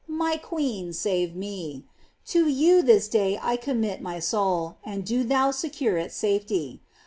my 0.07 0.35
queen, 0.35 0.91
save 0.91 1.35
me! 1.35 1.83
To 2.25 2.47
you 2.49 2.81
this 2.81 3.07
day 3.07 3.37
I 3.39 3.55
commit 3.55 4.01
my 4.01 4.17
soul; 4.17 4.77
and 4.83 5.05
do 5.05 5.23
thou 5.23 5.51
secure 5.51 5.95
its 5.97 6.15
safety. 6.15 6.81